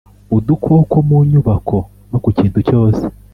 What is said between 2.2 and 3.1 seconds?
ku kintu cyose